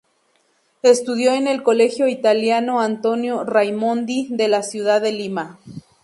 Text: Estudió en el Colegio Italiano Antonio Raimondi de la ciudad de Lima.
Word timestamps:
Estudió 0.81 1.31
en 1.35 1.45
el 1.47 1.61
Colegio 1.61 2.07
Italiano 2.07 2.79
Antonio 2.81 3.43
Raimondi 3.43 4.29
de 4.31 4.47
la 4.47 4.63
ciudad 4.63 4.99
de 4.99 5.11
Lima. 5.11 5.59